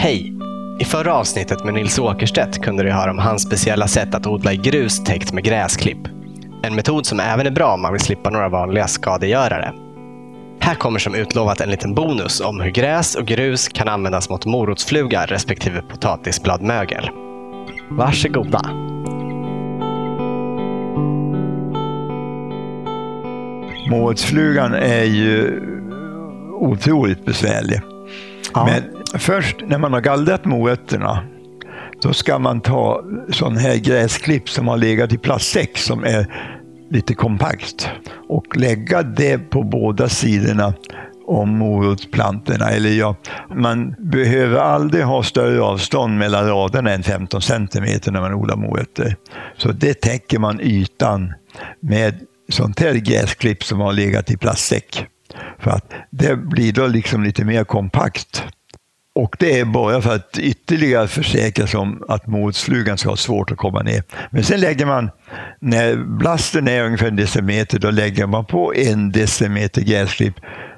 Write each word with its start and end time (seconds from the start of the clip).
Hej! 0.00 0.32
I 0.78 0.84
förra 0.84 1.14
avsnittet 1.14 1.64
med 1.64 1.74
Nils 1.74 1.98
Åkerstedt 1.98 2.62
kunde 2.62 2.82
du 2.82 2.90
höra 2.90 3.10
om 3.10 3.18
hans 3.18 3.42
speciella 3.42 3.88
sätt 3.88 4.14
att 4.14 4.26
odla 4.26 4.52
i 4.52 4.56
grus 4.56 5.04
täckt 5.04 5.32
med 5.32 5.44
gräsklipp. 5.44 5.98
En 6.62 6.74
metod 6.74 7.06
som 7.06 7.20
även 7.20 7.46
är 7.46 7.50
bra 7.50 7.74
om 7.74 7.82
man 7.82 7.92
vill 7.92 8.00
slippa 8.00 8.30
några 8.30 8.48
vanliga 8.48 8.86
skadegörare. 8.86 9.72
Här 10.60 10.74
kommer 10.74 10.98
som 10.98 11.14
utlovat 11.14 11.60
en 11.60 11.70
liten 11.70 11.94
bonus 11.94 12.40
om 12.40 12.60
hur 12.60 12.70
gräs 12.70 13.14
och 13.14 13.26
grus 13.26 13.68
kan 13.68 13.88
användas 13.88 14.30
mot 14.30 14.46
morotsfluga 14.46 15.26
respektive 15.26 15.82
potatisbladmögel. 15.82 17.10
Varsågoda! 17.90 18.60
Morotsflugan 23.90 24.74
är 24.74 25.04
ju 25.04 25.60
otroligt 26.60 27.24
besvärlig. 27.24 27.80
Ja. 28.58 28.66
Men 28.66 29.20
först 29.20 29.56
när 29.66 29.78
man 29.78 29.92
har 29.92 30.00
gallrat 30.00 30.44
morötterna, 30.44 31.24
då 32.02 32.12
ska 32.12 32.38
man 32.38 32.60
ta 32.60 33.02
sån 33.30 33.56
här 33.56 33.76
gräsklipp 33.76 34.48
som 34.48 34.68
har 34.68 34.76
legat 34.76 35.12
i 35.12 35.18
plastsäck 35.18 35.78
som 35.78 36.04
är 36.04 36.26
lite 36.90 37.14
kompakt 37.14 37.90
och 38.28 38.56
lägga 38.56 39.02
det 39.02 39.38
på 39.38 39.62
båda 39.62 40.08
sidorna 40.08 40.74
om 41.26 41.58
morotsplantorna. 41.58 42.70
Eller 42.70 42.90
ja, 42.90 43.16
man 43.54 43.94
behöver 43.98 44.58
aldrig 44.58 45.04
ha 45.04 45.22
större 45.22 45.62
avstånd 45.62 46.18
mellan 46.18 46.46
raderna 46.46 46.90
än 46.90 47.02
15 47.02 47.42
centimeter 47.42 48.12
när 48.12 48.20
man 48.20 48.34
odlar 48.34 48.56
morötter. 48.56 49.16
Så 49.56 49.72
det 49.72 49.94
täcker 49.94 50.38
man 50.38 50.60
ytan 50.60 51.34
med 51.80 52.20
sånt 52.48 52.80
här 52.80 52.94
gräsklipp 52.94 53.64
som 53.64 53.80
har 53.80 53.92
legat 53.92 54.30
i 54.30 54.36
plastsäck. 54.36 55.06
För 55.58 55.70
att 55.70 55.92
det 56.10 56.36
blir 56.36 56.72
då 56.72 56.86
liksom 56.86 57.24
lite 57.24 57.44
mer 57.44 57.64
kompakt. 57.64 58.44
Och 59.14 59.36
det 59.38 59.60
är 59.60 59.64
bara 59.64 60.02
för 60.02 60.14
att 60.14 60.38
ytterligare 60.38 61.08
försäkra 61.08 61.66
sig 61.66 61.80
om 61.80 62.04
att 62.08 62.26
motslugan 62.26 62.98
ska 62.98 63.08
ha 63.08 63.16
svårt 63.16 63.50
att 63.50 63.58
komma 63.58 63.82
ner. 63.82 64.02
Men 64.30 64.44
sen 64.44 64.60
lägger 64.60 64.86
man, 64.86 65.10
när 65.60 65.96
blasten 65.96 66.68
är 66.68 66.84
ungefär 66.84 67.06
en 67.06 67.16
decimeter, 67.16 67.78
då 67.78 67.90
lägger 67.90 68.26
man 68.26 68.44
på 68.44 68.74
en 68.74 69.12
decimeter 69.12 69.82
gräsklipp. 69.82 70.34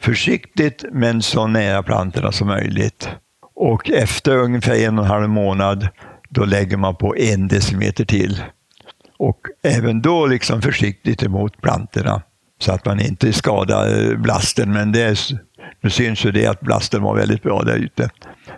Försiktigt 0.00 0.84
men 0.92 1.22
så 1.22 1.46
nära 1.46 1.82
plantorna 1.82 2.32
som 2.32 2.46
möjligt. 2.46 3.08
Och 3.54 3.90
efter 3.90 4.36
ungefär 4.36 4.74
en 4.74 4.98
och 4.98 5.04
en 5.04 5.10
halv 5.10 5.28
månad, 5.28 5.88
då 6.28 6.44
lägger 6.44 6.76
man 6.76 6.96
på 6.96 7.16
en 7.16 7.48
decimeter 7.48 8.04
till. 8.04 8.42
Och 9.18 9.40
även 9.62 10.02
då 10.02 10.26
liksom 10.26 10.62
försiktigt 10.62 11.22
emot 11.22 11.60
plantorna 11.60 12.22
så 12.58 12.72
att 12.72 12.84
man 12.84 13.00
inte 13.00 13.32
skadar 13.32 14.10
eh, 14.10 14.18
blasten. 14.18 14.72
Men 14.72 14.92
det 14.92 15.02
är, 15.02 15.18
nu 15.80 15.90
syns 15.90 16.24
ju 16.24 16.30
det 16.30 16.46
att 16.46 16.60
blasten 16.60 17.02
var 17.02 17.16
väldigt 17.16 17.42
bra 17.42 17.62
där 17.62 17.76
ute. 17.76 18.10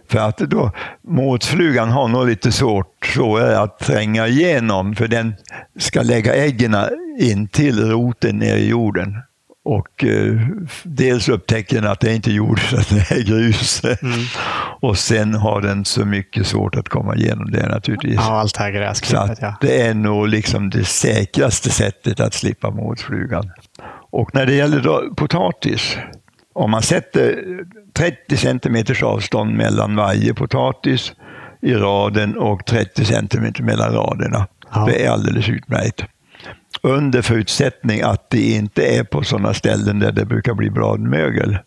För 0.09 0.19
att 0.19 0.39
då, 0.39 0.73
motflugan 1.09 1.91
har 1.91 2.09
nog 2.09 2.27
lite 2.27 2.53
svårt 2.53 3.07
svårare 3.15 3.59
att 3.61 3.79
tränga 3.79 4.27
igenom 4.27 4.95
för 4.95 5.09
den 5.09 5.35
ska 5.79 6.03
lägga 6.03 6.35
äggen 6.35 6.77
in 7.21 7.49
till 7.49 7.91
roten 7.91 8.39
ner 8.39 8.57
i 8.57 8.69
jorden. 8.69 9.17
Och 9.65 10.05
eh, 10.05 10.41
dels 10.83 11.29
upptäcker 11.29 11.81
den 11.81 11.91
att 11.91 12.01
det 12.01 12.11
är 12.11 12.15
inte 12.15 12.33
jord, 12.33 12.61
så 12.71 12.77
att 12.77 12.89
det 12.89 13.11
är 13.11 13.23
grus. 13.23 13.85
Mm. 13.85 14.19
Och 14.81 14.99
sen 14.99 15.35
har 15.35 15.61
den 15.61 15.85
så 15.85 16.05
mycket 16.05 16.47
svårt 16.47 16.77
att 16.77 16.89
komma 16.89 17.17
igenom 17.17 17.51
det 17.51 17.69
naturligtvis. 17.69 18.15
Ja, 18.15 18.41
allt 18.41 18.57
här 18.57 18.73
Så 18.73 18.79
gräsklippet 18.79 19.39
ja. 19.41 19.57
det 19.61 19.83
är 19.83 19.95
nog 19.95 20.29
liksom 20.29 20.71
det 20.71 20.85
säkraste 20.85 21.71
sättet 21.71 22.21
att 22.21 22.35
slippa 22.35 22.71
motflugan. 22.71 23.51
Och 24.11 24.35
när 24.35 24.47
det 24.47 24.55
gäller 24.55 25.15
potatis, 25.15 25.97
om 26.55 26.71
man 26.71 26.83
sätter 26.83 27.43
30 27.93 28.37
centimeters 28.37 29.03
avstånd 29.03 29.55
mellan 29.57 29.97
varje 29.97 30.35
potatis 30.35 31.13
i 31.63 31.75
raden 31.75 32.37
och 32.39 32.67
30 32.67 33.05
centimeter 33.05 33.63
mellan 33.63 33.93
raderna. 33.93 34.47
Ja. 34.75 34.87
Det 34.87 35.07
är 35.07 35.11
alldeles 35.11 35.49
utmärkt. 35.49 36.05
Under 36.83 37.23
förutsättning 37.23 38.03
att 38.03 38.31
det 38.31 38.53
inte 38.55 38.87
är 38.87 39.05
på 39.05 39.23
sådana 39.23 39.55
ställen 39.55 39.99
där 39.99 40.13
det 40.13 40.25
brukar 40.25 40.55
bli 40.55 40.71
bladmögel. 40.71 41.59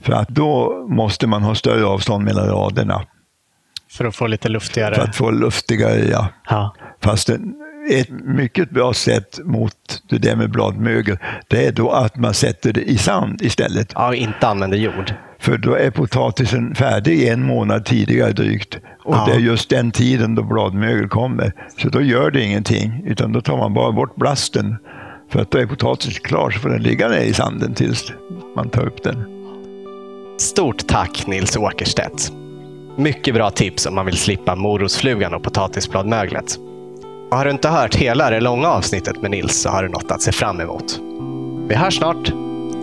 För 0.00 0.12
att 0.12 0.28
då 0.28 0.86
måste 0.88 1.26
man 1.26 1.42
ha 1.42 1.54
större 1.54 1.84
avstånd 1.84 2.24
mellan 2.24 2.46
raderna 2.48 3.02
För 3.90 4.04
att 4.04 4.16
få 4.16 4.26
lite 4.26 4.48
luftigare. 4.48 4.94
för 4.94 5.02
att 5.02 5.16
få 5.16 5.30
luftigare. 5.30 6.08
Ja. 6.10 6.28
Ja. 6.50 6.74
Fast 7.02 7.30
ett 7.90 8.10
mycket 8.10 8.70
bra 8.70 8.92
sätt 8.94 9.40
mot 9.44 9.72
det 10.10 10.18
där 10.18 10.36
med 10.36 10.50
bladmögel, 10.50 11.18
det 11.48 11.66
är 11.66 11.72
då 11.72 11.90
att 11.90 12.16
man 12.16 12.34
sätter 12.34 12.72
det 12.72 12.82
i 12.82 12.98
sand 12.98 13.42
istället. 13.42 13.92
ja, 13.94 14.14
inte 14.14 14.48
använder 14.48 14.78
jord. 14.78 15.14
För 15.38 15.58
då 15.58 15.74
är 15.74 15.90
potatisen 15.90 16.74
färdig 16.74 17.28
en 17.28 17.42
månad 17.42 17.84
tidigare 17.84 18.32
drygt. 18.32 18.78
Och 19.04 19.14
Ja. 19.14 19.24
det 19.28 19.32
är 19.32 19.38
just 19.38 19.70
den 19.70 19.90
tiden 19.90 20.34
då 20.34 20.42
bladmögel 20.42 21.08
kommer. 21.08 21.52
Så 21.82 21.88
då 21.88 22.00
gör 22.02 22.30
det 22.30 22.42
ingenting, 22.44 23.02
utan 23.06 23.32
då 23.32 23.40
tar 23.40 23.56
man 23.56 23.74
bara 23.74 23.92
bort 23.92 24.16
blasten. 24.16 24.76
För 25.30 25.40
att 25.40 25.50
då 25.50 25.58
är 25.58 25.66
potatisen 25.66 26.12
klar, 26.24 26.50
så 26.50 26.58
får 26.60 26.68
den 26.68 26.82
ligga 26.82 27.08
ner 27.08 27.20
i 27.20 27.32
sanden 27.34 27.74
tills 27.74 28.12
man 28.56 28.68
tar 28.68 28.86
upp 28.86 29.02
den. 29.02 29.24
Stort 30.38 30.86
tack 30.86 31.26
Nils 31.26 31.56
Åkerstedt. 31.56 32.32
Mycket 32.96 33.34
bra 33.34 33.50
tips 33.50 33.86
om 33.86 33.94
man 33.94 34.06
vill 34.06 34.16
slippa 34.16 34.54
morotsflugan 34.56 35.34
och 35.34 35.42
potatisbladmöglet. 35.42 36.58
Och 37.30 37.36
har 37.36 37.44
du 37.44 37.50
inte 37.50 37.68
hört 37.68 37.94
hela 37.94 38.30
det 38.30 38.40
långa 38.40 38.68
avsnittet 38.68 39.22
med 39.22 39.30
Nils 39.30 39.62
så 39.62 39.68
har 39.68 39.82
du 39.82 39.88
något 39.88 40.10
att 40.10 40.22
se 40.22 40.32
fram 40.32 40.60
emot. 40.60 41.00
Vi 41.68 41.74
hörs 41.74 41.98
snart. 41.98 42.32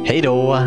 Hej 0.05 0.21
då! 0.21 0.59